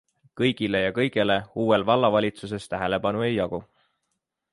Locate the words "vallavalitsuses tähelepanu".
1.89-3.23